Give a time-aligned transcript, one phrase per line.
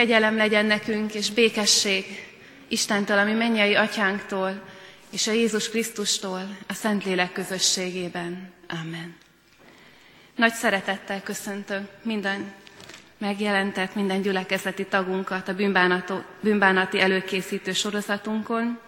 [0.00, 2.04] Kegyelem legyen nekünk, és békesség
[2.68, 4.62] Istentől, ami mennyei atyánktól,
[5.10, 8.52] és a Jézus Krisztustól, a Szentlélek közösségében.
[8.68, 9.16] Amen.
[10.36, 12.52] Nagy szeretettel köszöntöm minden
[13.18, 15.54] megjelentett, minden gyülekezeti tagunkat a
[16.40, 18.78] bűnbánati előkészítő sorozatunkon,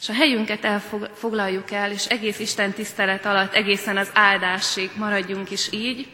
[0.00, 5.72] és a helyünket elfoglaljuk el, és egész Isten tisztelet alatt egészen az áldásig maradjunk is
[5.72, 6.08] így,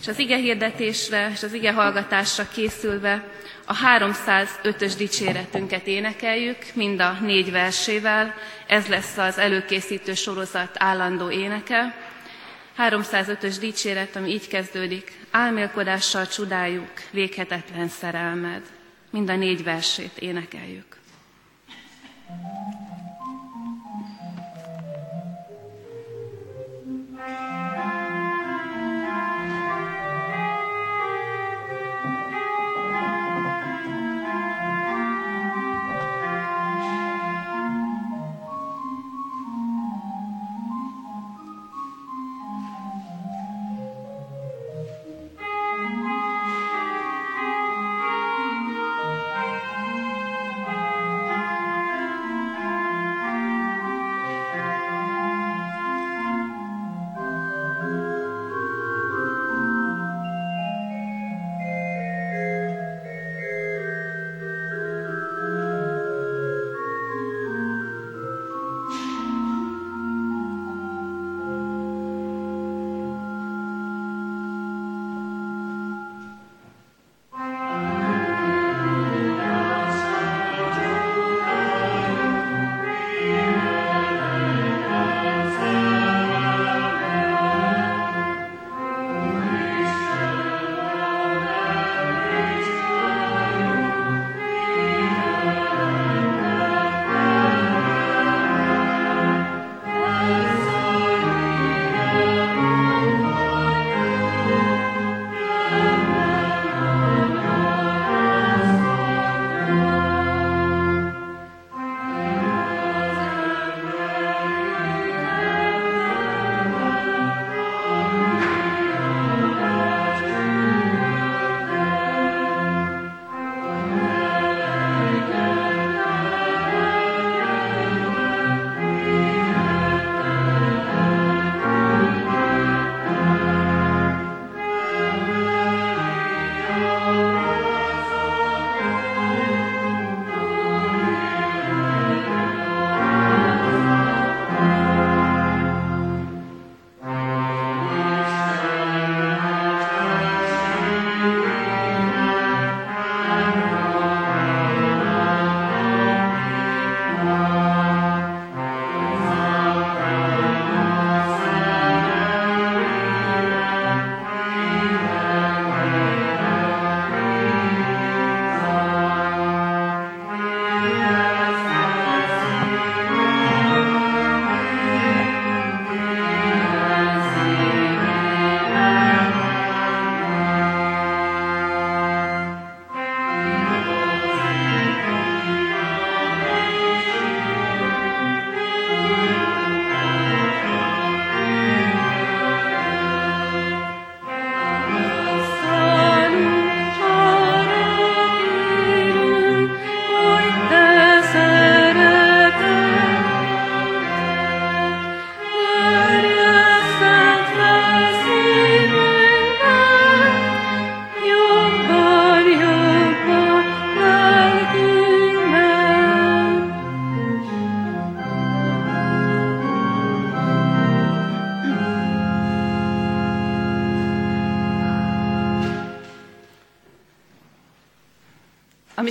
[0.00, 3.24] és az ige hirdetésre és az ige hallgatásra készülve
[3.66, 8.34] a 305-ös dicséretünket énekeljük, mind a négy versével,
[8.66, 11.94] ez lesz az előkészítő sorozat állandó éneke.
[12.78, 18.62] 305-ös dicséret, ami így kezdődik, álmélkodással csodáljuk véghetetlen szerelmed.
[19.10, 20.94] Mind a négy versét énekeljük.
[22.28, 22.85] thank you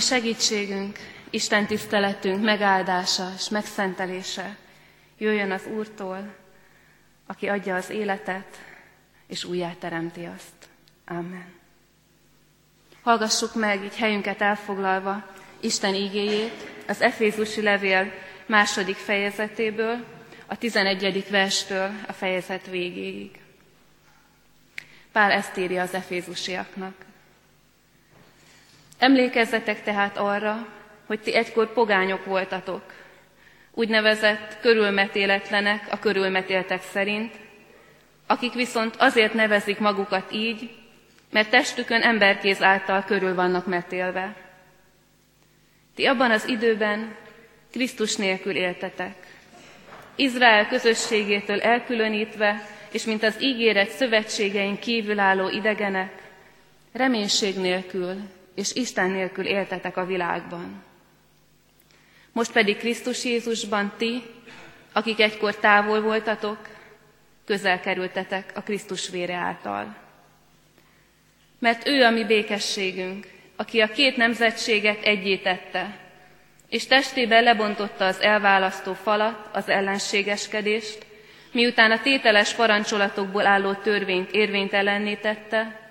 [0.05, 0.99] segítségünk,
[1.29, 4.57] Isten tiszteletünk megáldása és megszentelése
[5.17, 6.33] jöjjön az Úrtól,
[7.25, 8.57] aki adja az életet,
[9.27, 10.69] és újjáteremti azt.
[11.05, 11.53] Amen.
[13.01, 15.25] Hallgassuk meg, így helyünket elfoglalva,
[15.59, 18.11] Isten ígéjét, az Efézusi levél
[18.45, 20.05] második fejezetéből,
[20.45, 21.29] a 11.
[21.29, 23.39] verstől a fejezet végéig.
[25.11, 26.95] Pál ezt írja az efézusiaknak.
[28.97, 30.67] Emlékezzetek tehát arra,
[31.05, 32.83] hogy ti egykor pogányok voltatok,
[33.71, 37.33] úgynevezett körülmetéletlenek a körülmetéltek szerint,
[38.27, 40.75] akik viszont azért nevezik magukat így,
[41.31, 44.35] mert testükön emberkéz által körül vannak metélve.
[45.95, 47.15] Ti abban az időben
[47.71, 49.15] Krisztus nélkül éltetek.
[50.15, 56.11] Izrael közösségétől elkülönítve, és mint az ígéret szövetségein kívülálló idegenek,
[56.93, 58.15] reménység nélkül
[58.55, 60.83] és Isten nélkül éltetek a világban.
[62.31, 64.23] Most pedig Krisztus Jézusban ti,
[64.93, 66.57] akik egykor távol voltatok,
[67.45, 69.95] közel kerültetek a Krisztus vére által.
[71.59, 75.97] Mert ő a mi békességünk, aki a két nemzetséget egyétette,
[76.69, 81.05] és testében lebontotta az elválasztó falat, az ellenségeskedést,
[81.51, 85.84] miután a tételes parancsolatokból álló törvényt érvénytelenné tette,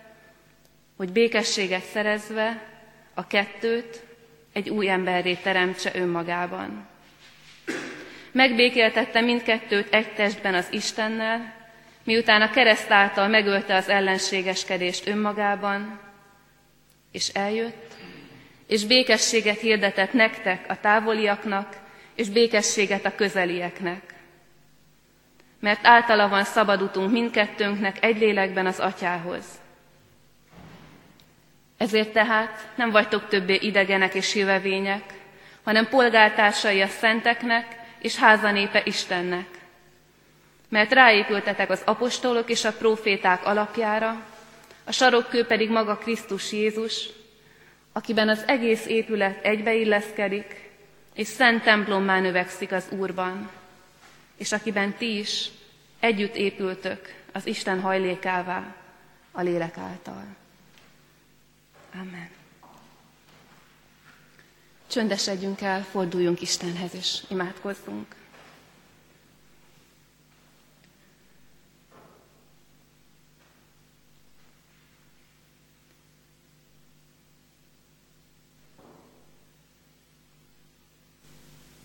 [0.96, 2.62] hogy békességet szerezve
[3.14, 4.02] a kettőt
[4.52, 6.86] egy új emberré teremtse önmagában.
[8.32, 11.54] Megbékéltette mindkettőt egy testben az Istennel,
[12.04, 16.00] miután a kereszt által megölte az ellenségeskedést önmagában,
[17.12, 17.92] és eljött,
[18.66, 21.76] és békességet hirdetett nektek, a távoliaknak,
[22.14, 24.14] és békességet a közelieknek.
[25.60, 29.44] Mert általa van szabad mindkettőnknek egy lélekben az atyához.
[31.76, 35.02] Ezért tehát nem vagytok többé idegenek és jövevények,
[35.62, 39.46] hanem polgártársai a szenteknek és házanépe Istennek.
[40.68, 44.24] Mert ráépültetek az apostolok és a proféták alapjára,
[44.84, 47.08] a sarokkő pedig maga Krisztus Jézus,
[47.92, 50.70] akiben az egész épület egybeilleszkedik,
[51.14, 53.50] és szent templommá növekszik az Úrban,
[54.36, 55.48] és akiben ti is
[56.00, 58.74] együtt épültök az Isten hajlékává
[59.32, 60.24] a lélek által.
[61.94, 62.28] Amen.
[64.86, 68.14] Csöndesedjünk el, forduljunk Istenhez, és imádkozzunk.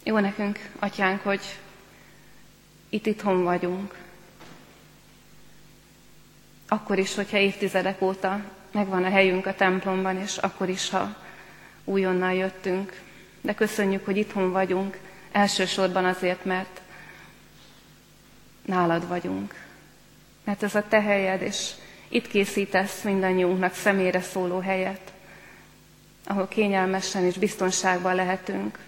[0.03, 1.41] Jó nekünk, atyánk, hogy
[2.89, 3.97] itt itthon vagyunk.
[6.67, 11.15] Akkor is, hogyha évtizedek óta megvan a helyünk a templomban, és akkor is, ha
[11.83, 13.01] újonnan jöttünk.
[13.41, 14.97] De köszönjük, hogy itthon vagyunk,
[15.31, 16.81] elsősorban azért, mert
[18.65, 19.53] nálad vagyunk.
[20.43, 21.71] Mert ez a te helyed, és
[22.09, 25.11] itt készítesz mindannyiunknak személyre szóló helyet,
[26.25, 28.79] ahol kényelmesen és biztonságban lehetünk,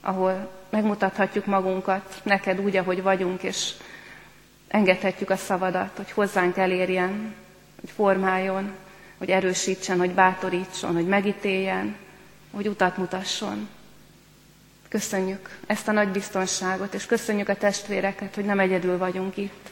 [0.00, 3.72] ahol megmutathatjuk magunkat neked úgy, ahogy vagyunk, és
[4.68, 7.34] engedhetjük a szavadat, hogy hozzánk elérjen,
[7.80, 8.74] hogy formáljon,
[9.18, 11.96] hogy erősítsen, hogy bátorítson, hogy megítéljen,
[12.50, 13.68] hogy utat mutasson.
[14.88, 19.70] Köszönjük ezt a nagy biztonságot, és köszönjük a testvéreket, hogy nem egyedül vagyunk itt.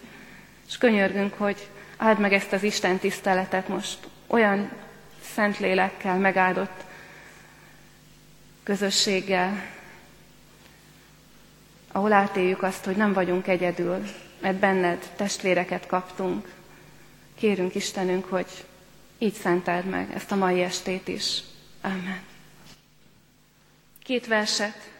[0.68, 4.70] És könyörgünk, hogy áld meg ezt az Isten tiszteletet most olyan
[5.34, 6.84] szent lélekkel megáldott
[8.62, 9.62] közösséggel,
[11.92, 14.02] ahol átéljük azt, hogy nem vagyunk egyedül,
[14.40, 16.48] mert benned testvéreket kaptunk.
[17.34, 18.64] Kérünk Istenünk, hogy
[19.24, 21.40] így szenteld meg ezt a mai estét is.
[21.80, 22.22] Amen.
[24.02, 24.90] Két verset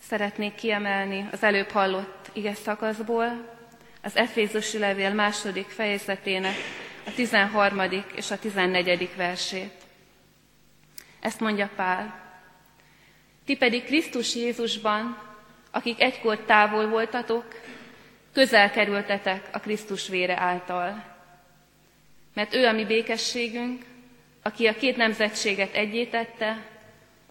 [0.00, 3.56] szeretnék kiemelni az előbb hallott ige szakaszból,
[4.02, 6.54] az Efézusi levél második fejezetének
[7.06, 7.80] a 13.
[8.14, 9.10] és a 14.
[9.16, 9.72] versét.
[11.20, 12.22] Ezt mondja Pál.
[13.44, 15.18] Ti pedig Krisztus Jézusban,
[15.70, 17.44] akik egykor távol voltatok,
[18.32, 21.13] közel kerültetek a Krisztus vére által.
[22.34, 23.84] Mert ő a mi békességünk,
[24.42, 26.66] aki a két nemzetséget egyétette,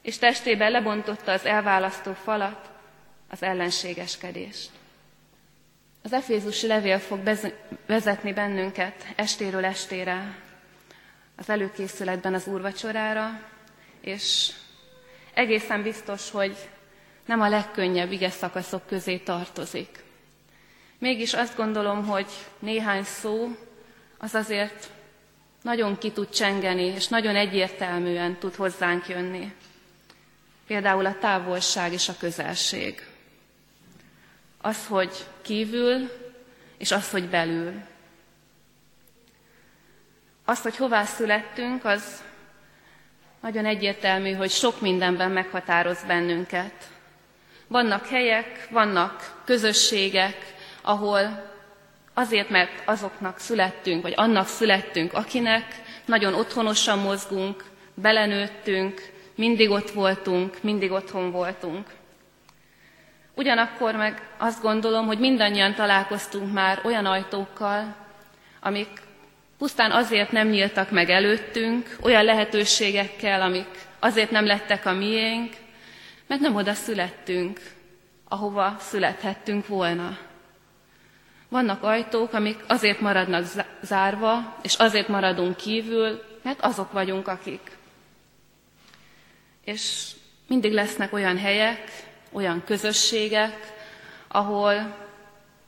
[0.01, 2.71] és testében lebontotta az elválasztó falat,
[3.29, 4.69] az ellenségeskedést.
[6.03, 7.19] Az Efézusi levél fog
[7.85, 10.35] vezetni bennünket estéről estére
[11.35, 13.41] az előkészületben az úrvacsorára,
[14.01, 14.51] és
[15.33, 16.55] egészen biztos, hogy
[17.25, 20.03] nem a legkönnyebb ige szakaszok közé tartozik.
[20.99, 22.27] Mégis azt gondolom, hogy
[22.59, 23.47] néhány szó
[24.23, 24.89] az azért
[25.61, 29.53] nagyon ki tud csengeni, és nagyon egyértelműen tud hozzánk jönni.
[30.67, 33.07] Például a távolság és a közelség.
[34.61, 36.11] Az, hogy kívül,
[36.77, 37.73] és az, hogy belül.
[40.45, 42.23] Az, hogy hová születtünk, az
[43.41, 46.91] nagyon egyértelmű, hogy sok mindenben meghatároz bennünket.
[47.67, 51.52] Vannak helyek, vannak közösségek, ahol
[52.13, 60.57] azért, mert azoknak születtünk, vagy annak születtünk, akinek nagyon otthonosan mozgunk, belenőttünk, mindig ott voltunk,
[60.61, 61.87] mindig otthon voltunk.
[63.35, 67.95] Ugyanakkor meg azt gondolom, hogy mindannyian találkoztunk már olyan ajtókkal,
[68.61, 68.87] amik
[69.57, 73.67] pusztán azért nem nyíltak meg előttünk, olyan lehetőségekkel, amik
[73.99, 75.53] azért nem lettek a miénk,
[76.27, 77.59] mert nem oda születtünk,
[78.27, 80.17] ahova születhettünk volna.
[81.53, 83.45] Vannak ajtók, amik azért maradnak
[83.81, 87.77] zárva, és azért maradunk kívül, mert azok vagyunk, akik.
[89.63, 90.09] És
[90.47, 91.91] mindig lesznek olyan helyek,
[92.31, 93.73] olyan közösségek,
[94.27, 94.95] ahol,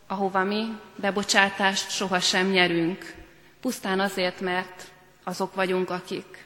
[0.08, 0.66] ahova mi
[0.96, 3.14] bebocsátást sohasem nyerünk.
[3.62, 4.84] Pusztán azért, mert
[5.24, 6.46] azok vagyunk, akik.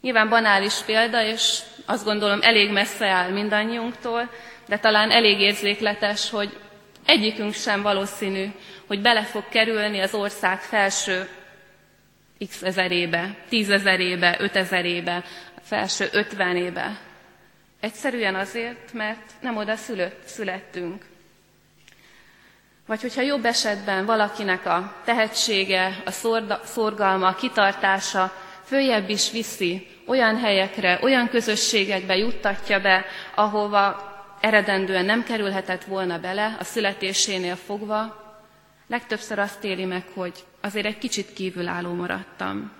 [0.00, 4.30] Nyilván banális példa, és azt gondolom elég messze áll mindannyiunktól,
[4.68, 6.56] de talán elég érzékletes, hogy
[7.06, 8.46] egyikünk sem valószínű,
[8.86, 11.28] hogy bele fog kerülni az ország felső
[12.48, 15.24] x ezerébe, tízezerébe, ötezerébe,
[15.62, 16.98] felső ötvenébe.
[17.80, 21.04] Egyszerűen azért, mert nem oda szülött, születtünk.
[22.86, 26.10] Vagy hogyha jobb esetben valakinek a tehetsége, a
[26.64, 28.32] szorgalma, a kitartása
[28.64, 36.56] följebb is viszi, olyan helyekre, olyan közösségekbe juttatja be, ahova eredendően nem kerülhetett volna bele
[36.58, 38.24] a születésénél fogva,
[38.86, 42.72] legtöbbször azt éli meg, hogy azért egy kicsit kívülálló maradtam.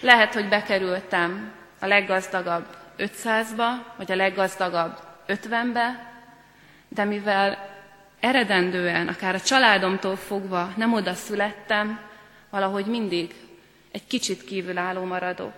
[0.00, 2.66] Lehet, hogy bekerültem a leggazdagabb
[2.98, 6.12] 500-ba, vagy a leggazdagabb 50-be,
[6.88, 7.74] de mivel
[8.20, 12.00] eredendően, akár a családomtól fogva nem oda születtem,
[12.50, 13.34] valahogy mindig
[13.92, 15.54] egy kicsit kívülálló maradok.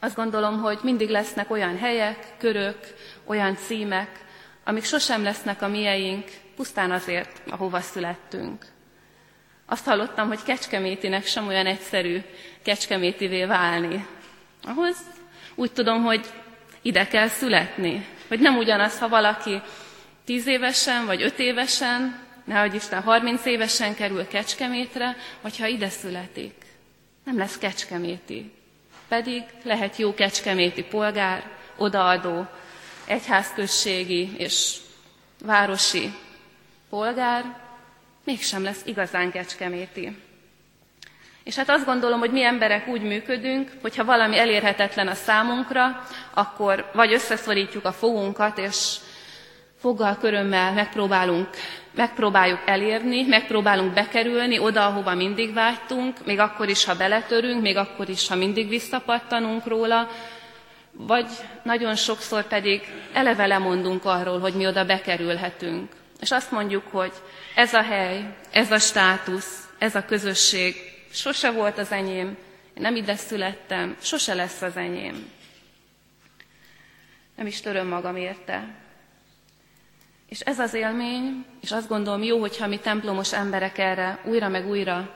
[0.00, 2.78] Azt gondolom, hogy mindig lesznek olyan helyek, körök,
[3.26, 4.10] olyan címek,
[4.64, 6.24] amik sosem lesznek a mieink,
[6.56, 8.64] pusztán azért, ahova születtünk.
[9.66, 12.20] Azt hallottam, hogy kecskemétinek sem olyan egyszerű
[12.62, 14.06] kecskemétivé válni.
[14.62, 14.96] Ahhoz
[15.54, 16.26] úgy tudom, hogy
[16.82, 18.06] ide kell születni.
[18.28, 19.60] Hogy nem ugyanaz, ha valaki
[20.24, 26.54] tíz évesen vagy öt évesen, nehogy Isten 30 évesen kerül Kecskemétre, vagy ha ide születik.
[27.24, 28.52] Nem lesz Kecskeméti.
[29.08, 31.44] Pedig lehet jó kecskeméti polgár,
[31.76, 32.46] odaadó,
[33.06, 34.76] egyházközségi és
[35.44, 36.12] városi
[36.90, 37.44] polgár,
[38.24, 40.16] mégsem lesz igazán kecskeméti.
[41.44, 46.90] És hát azt gondolom, hogy mi emberek úgy működünk, hogyha valami elérhetetlen a számunkra, akkor
[46.94, 48.96] vagy összeszorítjuk a fogunkat, és
[49.78, 51.48] foggal körömmel megpróbálunk,
[51.94, 58.08] megpróbáljuk elérni, megpróbálunk bekerülni oda, ahova mindig vágytunk, még akkor is, ha beletörünk, még akkor
[58.08, 60.08] is, ha mindig visszapattanunk róla,
[60.98, 61.26] vagy
[61.62, 65.92] nagyon sokszor pedig eleve lemondunk arról, hogy mi oda bekerülhetünk.
[66.20, 67.12] És azt mondjuk, hogy
[67.54, 70.74] ez a hely, ez a státusz, ez a közösség
[71.12, 72.26] sose volt az enyém,
[72.74, 75.30] én nem ide születtem, sose lesz az enyém.
[77.36, 78.74] Nem is töröm magam érte.
[80.28, 84.68] És ez az élmény, és azt gondolom jó, hogyha mi templomos emberek erre újra meg
[84.68, 85.14] újra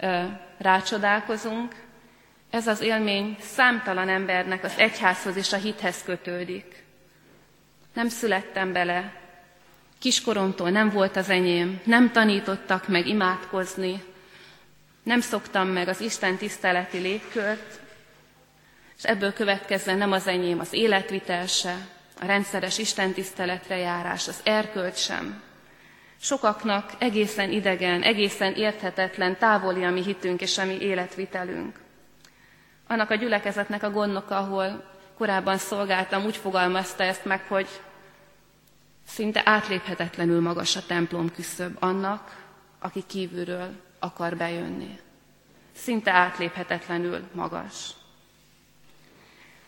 [0.00, 0.22] ö,
[0.58, 1.74] rácsodálkozunk,
[2.50, 6.84] ez az élmény számtalan embernek az egyházhoz és a hithez kötődik.
[7.94, 9.12] Nem születtem bele,
[9.98, 14.02] kiskoromtól nem volt az enyém, nem tanítottak meg imádkozni,
[15.02, 17.80] nem szoktam meg az Isten tiszteleti légkört,
[18.96, 21.76] és ebből következzen nem az enyém az életvitel se,
[22.20, 25.42] a rendszeres Isten tiszteletre járás, az erkölt sem.
[26.20, 31.78] Sokaknak egészen idegen, egészen érthetetlen, távoli a mi hitünk és a mi életvitelünk.
[32.90, 34.84] Annak a gyülekezetnek a gondnoka, ahol
[35.18, 37.68] korábban szolgáltam, úgy fogalmazta ezt meg, hogy
[39.06, 42.44] szinte átléphetetlenül magas a templom küszöb annak,
[42.78, 44.98] aki kívülről akar bejönni.
[45.72, 47.90] Szinte átléphetetlenül magas.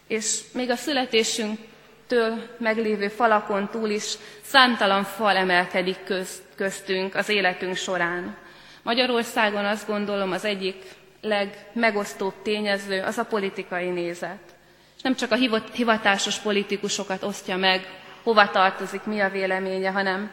[0.06, 7.76] És még a születésünktől meglévő falakon túl is számtalan fal emelkedik közt, köztünk az életünk
[7.76, 8.36] során.
[8.82, 14.54] Magyarországon azt gondolom az egyik legmegosztóbb tényező az a politikai nézet.
[14.96, 17.86] És nem csak a hivatásos politikusokat osztja meg,
[18.22, 20.30] hova tartozik, mi a véleménye, hanem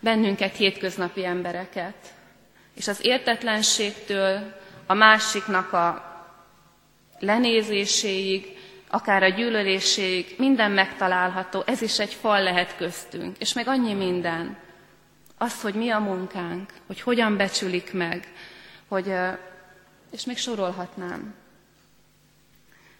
[0.00, 1.94] bennünket, hétköznapi embereket.
[2.74, 6.06] És az értetlenségtől a másiknak a
[7.18, 8.56] lenézéséig,
[8.90, 13.38] akár a gyűlöléséig, minden megtalálható, ez is egy fal lehet köztünk.
[13.38, 14.56] És meg annyi minden.
[15.38, 18.28] Az, hogy mi a munkánk, hogy hogyan becsülik meg,
[18.88, 19.12] hogy,
[20.10, 21.34] és még sorolhatnám.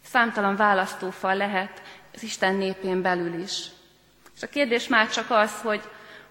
[0.01, 1.81] Számtalan választófal lehet
[2.13, 3.65] az Isten népén belül is.
[4.35, 5.81] És a kérdés már csak az, hogy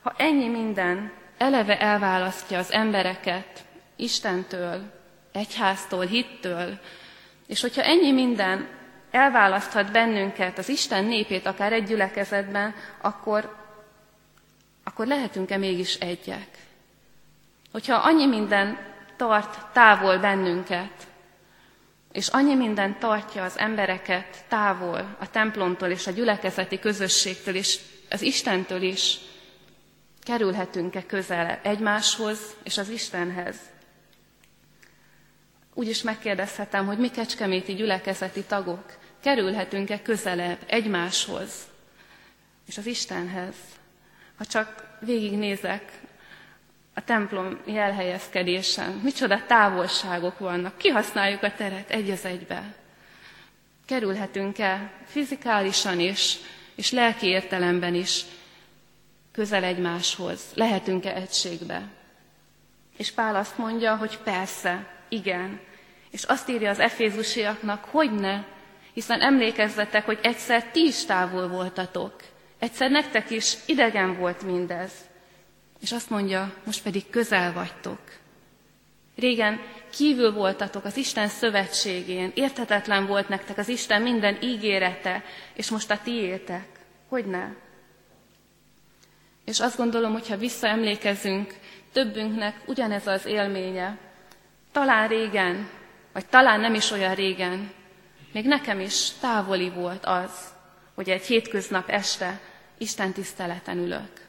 [0.03, 3.65] ha ennyi minden eleve elválasztja az embereket
[3.97, 4.93] Istentől,
[5.33, 6.79] egyháztól, hittől,
[7.47, 8.69] és hogyha ennyi minden
[9.11, 13.57] elválaszthat bennünket, az Isten népét, akár egy gyülekezetben, akkor,
[14.85, 16.49] akkor lehetünk-e mégis egyek?
[17.73, 18.79] Hogyha annyi minden
[19.19, 21.07] tart távol bennünket,
[22.13, 27.79] és annyi minden tartja az embereket távol a templomtól és a gyülekezeti közösségtől és
[28.11, 29.19] az Istentől is,
[30.23, 33.57] kerülhetünk-e közel egymáshoz és az Istenhez.
[35.75, 41.51] Úgy is megkérdezhetem, hogy mi kecskeméti gyülekezeti tagok kerülhetünk-e közelebb egymáshoz
[42.67, 43.55] és az Istenhez.
[44.37, 46.01] Ha csak végignézek
[46.99, 52.75] a templom jelhelyezkedésen, micsoda távolságok vannak, kihasználjuk a teret egy az egybe.
[53.87, 56.37] Kerülhetünk-e fizikálisan is,
[56.75, 58.25] és lelki értelemben is
[59.33, 60.41] közel egymáshoz?
[60.55, 61.83] Lehetünk-e egységbe?
[62.97, 65.61] És Pál azt mondja, hogy persze, igen.
[66.11, 68.45] És azt írja az efézusiaknak, hogy ne,
[68.93, 72.15] hiszen emlékezzetek, hogy egyszer ti is távol voltatok.
[72.59, 75.08] Egyszer nektek is idegen volt mindez.
[75.81, 77.99] És azt mondja, most pedig közel vagytok.
[79.17, 85.91] Régen kívül voltatok az Isten szövetségén, érthetetlen volt nektek az Isten minden ígérete, és most
[85.91, 86.67] a tiétek.
[87.09, 87.49] Hogy ne?
[89.45, 91.55] És azt gondolom, hogyha visszaemlékezünk,
[91.93, 93.99] többünknek ugyanez az élménye.
[94.73, 95.69] Talán régen,
[96.13, 97.73] vagy talán nem is olyan régen,
[98.33, 100.31] még nekem is távoli volt az,
[100.95, 102.41] hogy egy hétköznap este
[102.79, 104.28] Isten tiszteleten ülök.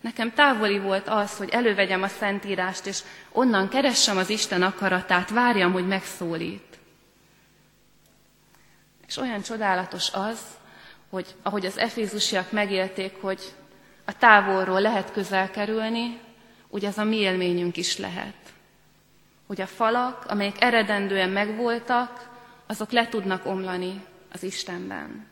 [0.00, 3.02] Nekem távoli volt az, hogy elővegyem a Szentírást, és
[3.32, 6.78] onnan keressem az Isten akaratát, várjam, hogy megszólít.
[9.06, 10.40] És olyan csodálatos az,
[11.10, 13.54] hogy ahogy az efézusiak megélték, hogy
[14.04, 16.20] a távolról lehet közel kerülni,
[16.68, 18.34] úgy az a mi élményünk is lehet.
[19.46, 22.28] Hogy a falak, amelyek eredendően megvoltak,
[22.66, 25.26] azok le tudnak omlani az Istenben.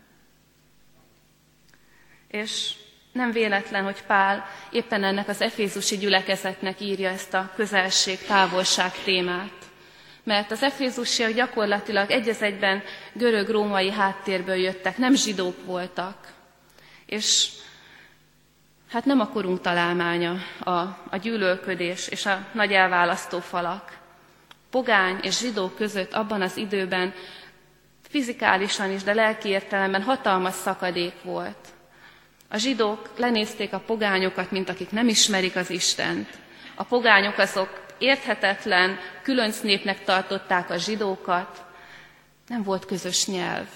[2.28, 2.74] És
[3.16, 9.52] nem véletlen, hogy Pál éppen ennek az efézusi gyülekezetnek írja ezt a közelség-távolság témát.
[10.24, 12.82] Mert az efézusiak gyakorlatilag egy egyben
[13.12, 16.16] görög-római háttérből jöttek, nem zsidók voltak.
[17.06, 17.48] És
[18.90, 20.70] hát nem a korunk találmánya a,
[21.10, 23.98] a gyűlölködés és a nagy elválasztó falak.
[24.70, 27.14] Pogány és zsidó között abban az időben
[28.08, 31.74] fizikálisan is, de lelki értelemben hatalmas szakadék volt.
[32.48, 36.28] A zsidók lenézték a pogányokat, mint akik nem ismerik az Istent.
[36.74, 41.64] A pogányok azok érthetetlen, különc népnek tartották a zsidókat.
[42.46, 43.66] Nem volt közös nyelv,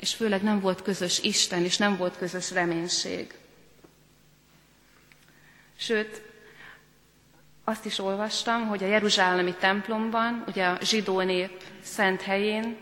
[0.00, 3.34] és főleg nem volt közös Isten, és nem volt közös reménység.
[5.76, 6.22] Sőt,
[7.64, 12.76] azt is olvastam, hogy a Jeruzsálemi templomban, ugye a zsidó nép szent helyén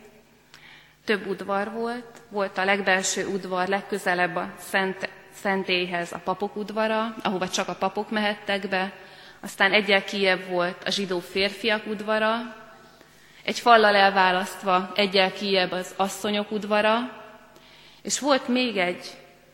[1.04, 7.48] több udvar volt, volt a legbelső udvar legközelebb a szent szentélyhez a papok udvara, ahova
[7.48, 8.92] csak a papok mehettek be,
[9.40, 12.56] aztán egyel kijebb volt a zsidó férfiak udvara,
[13.44, 17.20] egy fallal elválasztva egyel kijebb az asszonyok udvara,
[18.02, 19.06] és volt még egy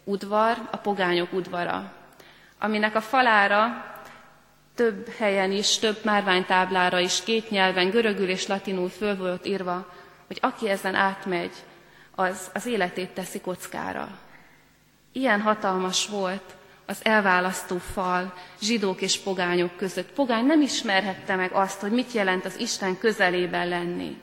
[0.04, 1.92] udvar, a pogányok udvara,
[2.58, 3.84] aminek a falára
[4.74, 9.92] több helyen is, több márványtáblára is két nyelven, görögül és latinul föl volt írva,
[10.26, 11.52] hogy aki ezen átmegy,
[12.14, 14.08] az az életét teszi kockára.
[15.18, 20.12] Ilyen hatalmas volt az elválasztó fal zsidók és pogányok között.
[20.12, 24.20] Pogány nem ismerhette meg azt, hogy mit jelent az Isten közelében lenni.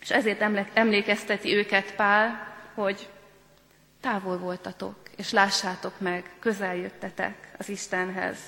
[0.00, 3.08] És ezért emlékezteti őket Pál, hogy
[4.00, 8.38] távol voltatok, és lássátok meg, közel jöttetek az Istenhez.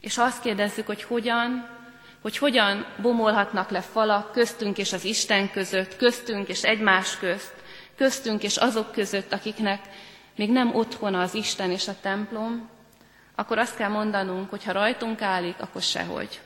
[0.00, 1.68] És ha azt kérdezzük, hogy hogyan,
[2.22, 7.54] hogy hogyan bomolhatnak le falak köztünk és az Isten között, köztünk és egymás közt,
[7.96, 9.80] köztünk és azok között, akiknek
[10.38, 12.68] még nem otthona az Isten és a templom,
[13.34, 16.40] akkor azt kell mondanunk, hogy ha rajtunk állik, akkor sehogy.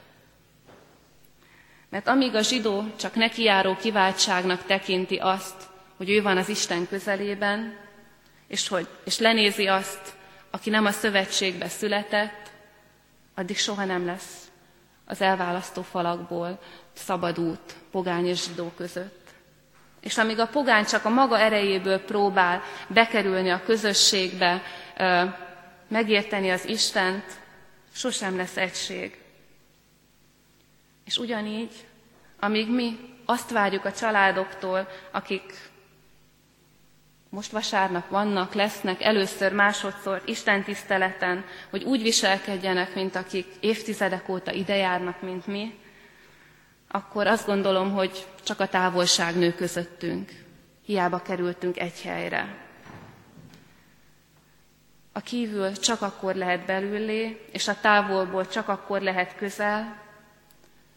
[1.88, 5.54] Mert amíg a zsidó csak nekiáró kiváltságnak tekinti azt,
[5.96, 7.76] hogy ő van az Isten közelében,
[8.46, 10.14] és, hogy, és lenézi azt,
[10.50, 12.50] aki nem a szövetségbe született,
[13.34, 14.50] addig soha nem lesz
[15.04, 16.58] az elválasztó falakból
[16.92, 19.21] szabad út pogány és zsidó között.
[20.02, 24.62] És amíg a pogány csak a maga erejéből próbál bekerülni a közösségbe,
[25.88, 27.24] megérteni az Istent,
[27.94, 29.18] sosem lesz egység.
[31.04, 31.72] És ugyanígy,
[32.40, 35.70] amíg mi azt várjuk a családoktól, akik
[37.28, 44.52] most vasárnap vannak, lesznek először, másodszor Isten tiszteleten, hogy úgy viselkedjenek, mint akik évtizedek óta
[44.52, 45.74] ide járnak, mint mi,
[46.94, 50.30] akkor azt gondolom, hogy csak a távolság nő közöttünk.
[50.84, 52.56] Hiába kerültünk egy helyre.
[55.12, 60.02] A kívül csak akkor lehet belüllé, és a távolból csak akkor lehet közel,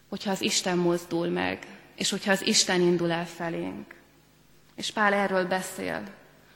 [0.08, 3.94] hogyha az Isten mozdul meg, és hogyha az Isten indul el felénk.
[4.74, 6.02] És Pál erről beszél,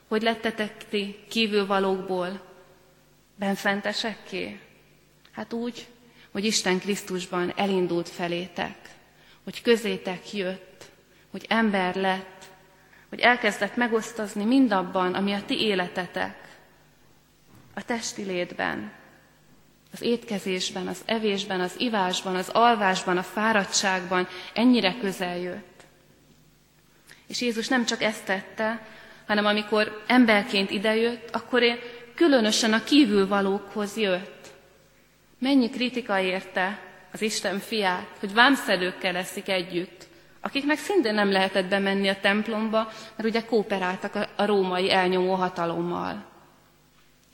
[0.09, 2.41] hogy lettetek ti kívülvalókból
[3.35, 4.61] benfentesekké?
[5.33, 5.87] Hát úgy,
[6.33, 8.90] hogy Isten Krisztusban elindult felétek,
[9.45, 10.85] hogy közétek jött,
[11.31, 12.45] hogy ember lett,
[13.09, 16.49] hogy elkezdett megosztozni mindabban, ami a ti életetek,
[17.75, 18.93] a testi létben,
[19.93, 25.85] az étkezésben, az evésben, az ivásban, az alvásban, a fáradtságban ennyire közel jött.
[27.27, 28.87] És Jézus nem csak ezt tette,
[29.27, 31.79] hanem amikor emberként idejött, akkor én
[32.15, 34.51] különösen a kívülvalókhoz jött.
[35.39, 40.07] Mennyi kritika érte az Isten fiát, hogy vámszedőkkel leszik együtt,
[40.41, 42.85] akiknek szintén nem lehetett bemenni a templomba,
[43.17, 46.25] mert ugye kooperáltak a római elnyomó hatalommal.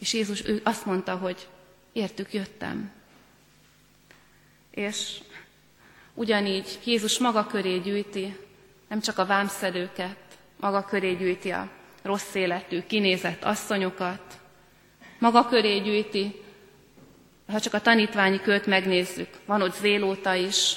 [0.01, 1.49] És Jézus ő azt mondta, hogy
[1.93, 2.93] értük jöttem.
[4.71, 5.19] És
[6.15, 8.37] ugyanígy Jézus maga köré gyűjti
[8.89, 10.17] nem csak a vámszedőket,
[10.61, 11.69] maga köré gyűjti a
[12.03, 14.41] rossz életű, kinézett asszonyokat,
[15.19, 16.45] maga köré gyűjti,
[17.53, 20.77] ha csak a tanítványi költ megnézzük, van ott zélóta is.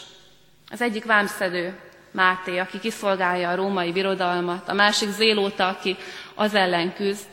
[0.69, 1.79] Az egyik vámszedő,
[2.11, 5.97] Máté, aki kiszolgálja a római birodalmat, a másik zélóta, aki
[6.35, 7.27] az ellen küzd,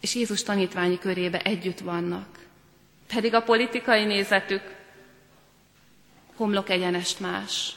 [0.00, 2.38] és Jézus tanítványi körébe együtt vannak.
[3.06, 4.62] Pedig a politikai nézetük
[6.36, 7.76] homlok egyenest más.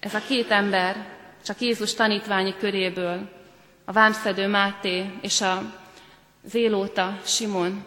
[0.00, 1.06] Ez a két ember
[1.44, 3.30] csak Jézus tanítványi köréből,
[3.84, 5.81] a vámszedő Máté és a
[6.44, 7.84] zélóta Simon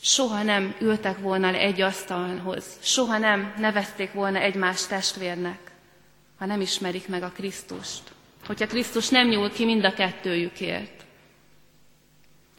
[0.00, 5.58] soha nem ültek volna le egy asztalhoz, soha nem nevezték volna egymást testvérnek,
[6.38, 8.02] ha nem ismerik meg a Krisztust.
[8.46, 11.04] Hogyha Krisztus nem nyúl ki mind a kettőjükért.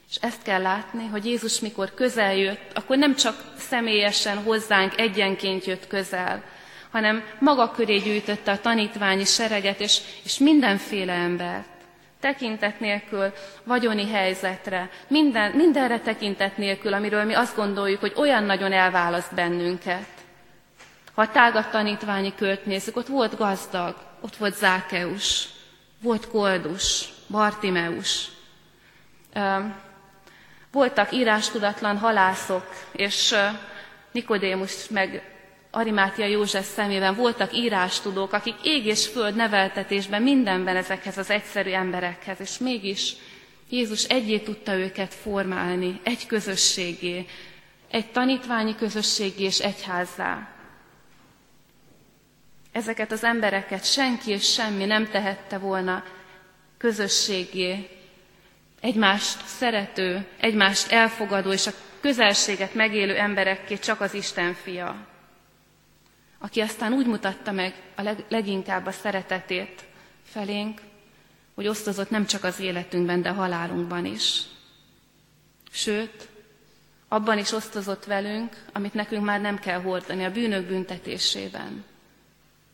[0.10, 5.66] És ezt kell látni, hogy Jézus mikor közel jött, akkor nem csak személyesen hozzánk egyenként
[5.66, 6.44] jött közel,
[6.92, 11.77] hanem maga köré gyűjtötte a tanítványi sereget és, és mindenféle embert.
[12.20, 18.74] Tekintet nélkül, vagyoni helyzetre, minden, mindenre tekintet nélkül, amiről mi azt gondoljuk, hogy olyan nagyon
[18.74, 20.08] elválaszt bennünket.
[21.14, 25.48] Ha a tágat tanítványi kört nézzük, ott volt gazdag, ott volt Zákeus,
[26.02, 28.28] volt Koldus, Bartimeus.
[30.72, 33.36] Voltak írástudatlan halászok, és
[34.12, 35.37] Nikodémus meg
[35.72, 42.40] Arimátia József szemében voltak írástudók, akik ég és föld neveltetésben mindenben ezekhez az egyszerű emberekhez,
[42.40, 43.14] és mégis
[43.70, 47.26] Jézus egyé tudta őket formálni, egy közösségé,
[47.90, 50.50] egy tanítványi közösségé és egyházzá.
[52.72, 56.04] Ezeket az embereket senki és semmi nem tehette volna
[56.78, 57.90] közösségé,
[58.82, 65.08] egymást szerető, egymást elfogadó és a közelséget megélő emberekké csak az Isten fia,
[66.38, 69.86] aki aztán úgy mutatta meg a leg, leginkább a szeretetét
[70.24, 70.82] felénk,
[71.56, 74.42] hogy osztozott nem csak az életünkben, de a halálunkban is.
[75.72, 76.30] Sőt,
[77.08, 81.86] abban is osztozott velünk, amit nekünk már nem kell hordani, a bűnök büntetésében.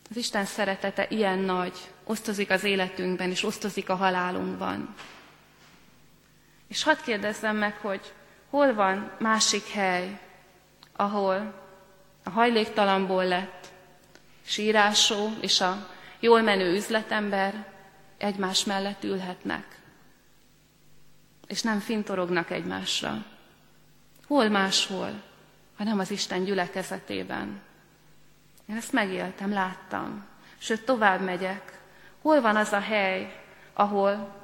[0.10, 4.96] Az Isten szeretete ilyen nagy, osztozik az életünkben, és osztozik a halálunkban.
[6.68, 8.14] És hadd kérdezzem meg, hogy
[8.50, 10.20] hol van másik hely,
[10.96, 11.63] ahol
[12.24, 13.68] a hajléktalanból lett
[14.42, 17.72] sírásó és a jól menő üzletember
[18.18, 19.80] egymás mellett ülhetnek,
[21.48, 23.26] és nem fintorognak egymásra.
[24.28, 25.22] Hol máshol,
[25.78, 27.62] hanem az Isten gyülekezetében.
[28.70, 30.26] Én ezt megéltem, láttam.
[30.58, 31.82] Sőt, tovább megyek.
[32.22, 34.36] Hol van az a hely, ahol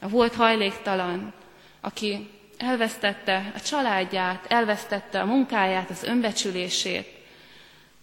[0.00, 1.32] a volt hajléktalan,
[1.80, 7.06] aki elvesztette a családját, elvesztette a munkáját, az önbecsülését.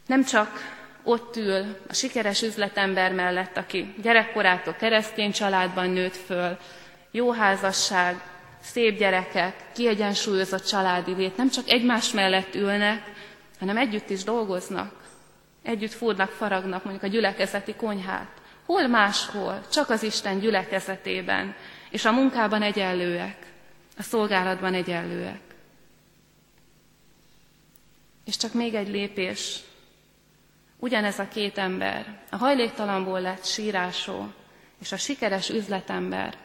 [0.05, 0.49] Nem csak
[1.03, 6.57] ott ül a sikeres üzletember mellett, aki gyerekkorától keresztény családban nőtt föl,
[7.11, 8.21] jó házasság,
[8.61, 13.03] szép gyerekek, kiegyensúlyozott családi lét, nem csak egymás mellett ülnek,
[13.59, 15.03] hanem együtt is dolgoznak.
[15.63, 18.27] Együtt fúrnak, faragnak mondjuk a gyülekezeti konyhát.
[18.65, 21.55] Hol máshol, csak az Isten gyülekezetében,
[21.89, 23.37] és a munkában egyenlőek,
[23.97, 25.41] a szolgálatban egyenlőek.
[28.25, 29.59] És csak még egy lépés.
[30.79, 34.31] Ugyanez a két ember, a hajléktalanból lett sírásó,
[34.79, 36.37] és a sikeres üzletember,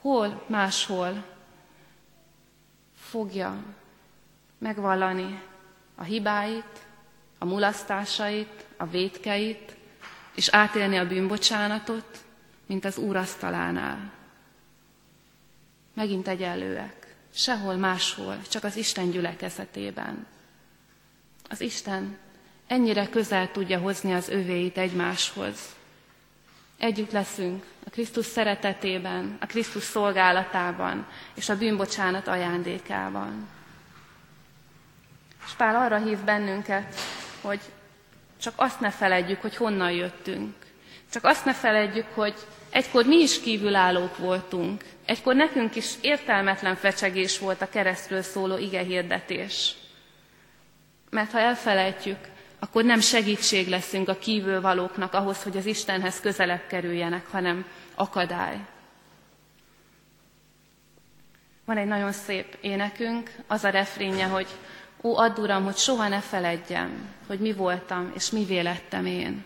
[0.00, 1.24] hol máshol
[2.96, 3.62] fogja
[4.58, 5.42] megvallani
[5.94, 6.86] a hibáit,
[7.38, 9.76] a mulasztásait, a vétkeit,
[10.34, 12.24] és átélni a bűnbocsánatot,
[12.66, 14.12] mint az Úr asztalánál.
[16.00, 17.14] Megint egyenlőek.
[17.34, 20.26] Sehol máshol, csak az Isten gyülekezetében.
[21.48, 22.18] az Isten
[22.66, 25.58] ennyire közel tudja hozni az övéit egymáshoz.
[26.78, 33.48] Együtt leszünk a Krisztus szeretetében, a Krisztus szolgálatában és a bűnbocsánat ajándékában.
[35.46, 36.94] És Pál arra hív bennünket,
[37.40, 37.60] hogy
[38.36, 40.54] csak azt ne feledjük, hogy honnan jöttünk.
[41.10, 42.34] Csak azt ne feledjük, hogy
[42.70, 44.84] egykor mi is kívülállók voltunk.
[45.04, 49.74] Egykor nekünk is értelmetlen fecsegés volt a keresztről szóló ige hirdetés.
[51.10, 52.18] Mert ha elfelejtjük,
[52.58, 58.58] akkor nem segítség leszünk a kívülvalóknak ahhoz, hogy az Istenhez közelebb kerüljenek, hanem akadály.
[61.64, 64.46] Van egy nagyon szép énekünk, az a refrénye, hogy
[65.02, 69.44] Ó, add Uram, hogy soha ne feledjem, hogy mi voltam, és mi vélettem én.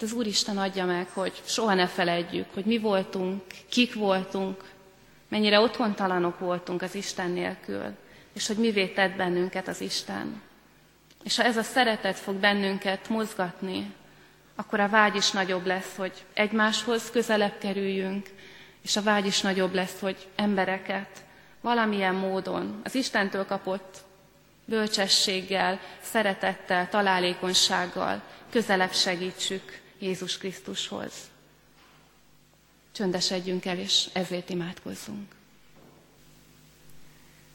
[0.00, 4.64] Hát az Úristen adja meg, hogy soha ne feledjük, hogy mi voltunk, kik voltunk,
[5.28, 7.84] mennyire otthontalanok voltunk az Isten nélkül,
[8.32, 10.42] és hogy mivé tett bennünket az Isten.
[11.24, 13.94] És ha ez a szeretet fog bennünket mozgatni,
[14.54, 18.28] akkor a vágy is nagyobb lesz, hogy egymáshoz közelebb kerüljünk,
[18.82, 21.24] és a vágy is nagyobb lesz, hogy embereket
[21.60, 23.96] valamilyen módon az Istentől kapott
[24.64, 31.12] bölcsességgel, szeretettel, találékonysággal közelebb segítsük Jézus Krisztushoz.
[32.92, 35.34] Csöndesedjünk el, és ezért imádkozzunk.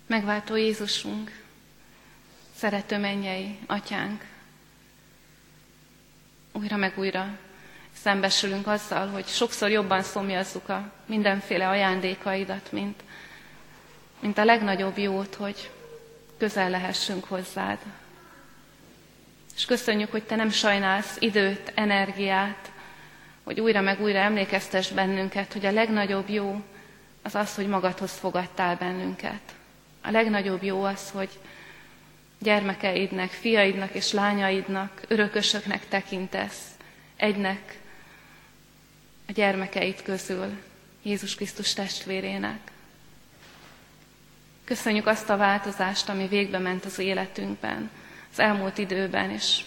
[0.08, 1.44] Megváltó Jézusunk,
[2.56, 4.26] szerető mennyei atyánk,
[6.52, 7.38] újra meg újra
[8.02, 13.04] szembesülünk azzal, hogy sokszor jobban szomjazzuk a mindenféle ajándékaidat, mint,
[14.20, 15.72] mint a legnagyobb jót, hogy
[16.38, 17.78] közel lehessünk hozzád.
[19.56, 22.72] És köszönjük, hogy te nem sajnálsz időt, energiát,
[23.44, 26.62] hogy újra meg újra emlékeztes bennünket, hogy a legnagyobb jó
[27.22, 29.56] az az, hogy magadhoz fogadtál bennünket.
[30.02, 31.30] A legnagyobb jó az, hogy
[32.40, 36.68] gyermekeidnek, fiaidnak és lányaidnak, örökösöknek tekintesz,
[37.16, 37.80] egynek
[39.28, 40.58] a gyermekeid közül,
[41.04, 42.60] Jézus Krisztus testvérének.
[44.64, 47.90] Köszönjük azt a változást, ami végbe ment az életünkben,
[48.38, 49.62] az elmúlt időben, és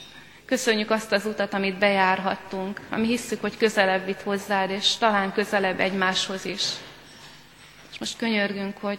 [0.44, 5.80] köszönjük azt az utat, amit bejárhattunk, ami hisszük, hogy közelebb vitt hozzád, és talán közelebb
[5.80, 6.62] egymáshoz is.
[7.92, 8.98] És most könyörgünk, hogy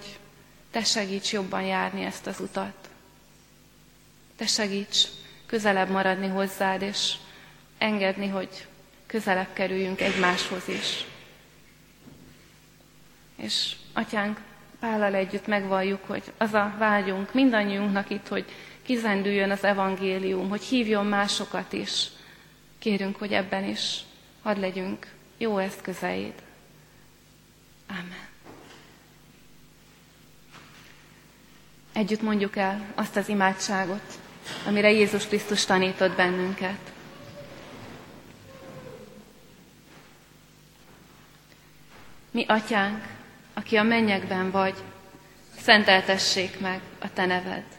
[0.72, 2.90] te segíts jobban járni ezt az utat.
[4.36, 5.04] Te segíts
[5.46, 7.14] közelebb maradni hozzád, és
[7.78, 8.68] engedni, hogy
[9.06, 11.06] közelebb kerüljünk egymáshoz is.
[13.36, 14.40] És atyánk,
[14.80, 18.46] Pállal együtt megvalljuk, hogy az a vágyunk mindannyiunknak itt, hogy
[18.90, 22.08] kizendüljön az evangélium, hogy hívjon másokat is.
[22.80, 24.00] Kérünk, hogy ebben is
[24.42, 26.34] hadd legyünk jó eszközeid.
[27.88, 28.28] Amen.
[31.94, 34.20] Együtt mondjuk el azt az imádságot,
[34.66, 36.94] amire Jézus Krisztus tanított bennünket.
[42.32, 43.04] Mi atyánk,
[43.54, 44.76] aki a mennyekben vagy,
[45.60, 47.79] szenteltessék meg a te neved.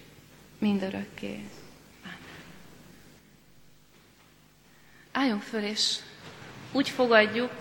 [0.61, 1.43] mindörökké.
[2.03, 2.17] Amen.
[5.11, 5.95] Álljunk föl, és
[6.71, 7.51] úgy fogadjuk,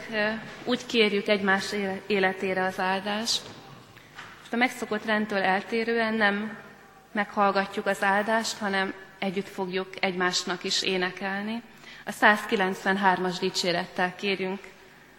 [0.64, 1.74] úgy kérjük egymás
[2.06, 3.42] életére az áldást.
[4.38, 6.58] Most a megszokott rendtől eltérően nem
[7.12, 11.62] meghallgatjuk az áldást, hanem együtt fogjuk egymásnak is énekelni.
[12.04, 14.60] A 193-as dicsérettel kérjünk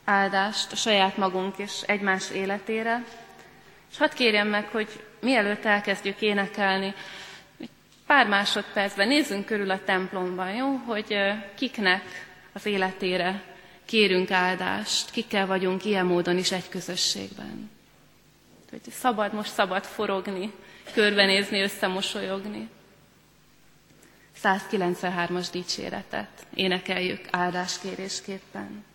[0.06, 3.04] áldást a saját magunk és egymás életére.
[3.91, 6.94] És hadd kérjem meg, hogy mielőtt elkezdjük énekelni,
[8.12, 10.76] pár másodpercben nézzünk körül a templomban, jó?
[10.76, 11.15] Hogy
[11.56, 12.04] kiknek
[12.54, 13.43] az életére
[13.86, 17.71] kérünk áldást, kikkel vagyunk ilyen módon is egy közösségben.
[18.69, 20.54] Hogy szabad, most szabad forogni,
[20.93, 22.69] körbenézni, összemosolyogni.
[24.43, 28.86] 193-as dicséretet énekeljük áldáskérésképpen.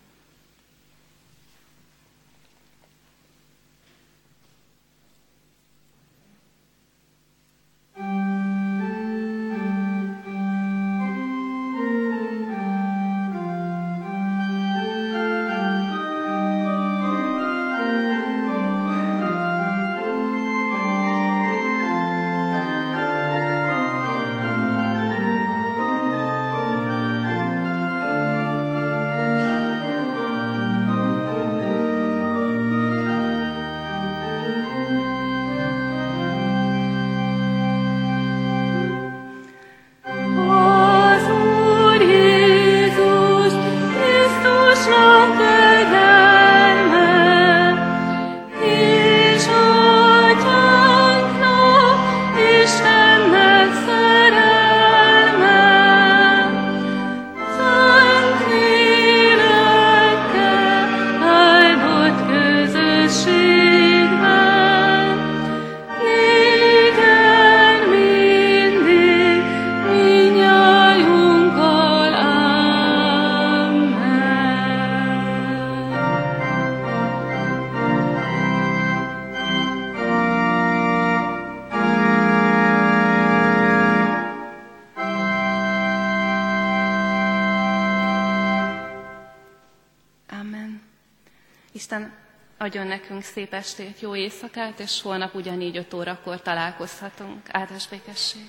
[93.37, 97.41] Szép estét, jó éjszakát, és holnap ugyanígy 5 órakor találkozhatunk.
[97.51, 98.41] Áldás békesség!